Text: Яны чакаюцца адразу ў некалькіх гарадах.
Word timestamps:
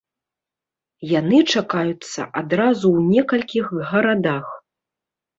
Яны 1.09 1.39
чакаюцца 1.53 2.25
адразу 2.41 2.87
ў 2.97 2.99
некалькіх 3.17 3.65
гарадах. 3.91 4.47